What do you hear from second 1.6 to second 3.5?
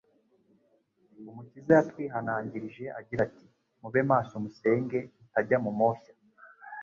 yatwihanangirije agira ati: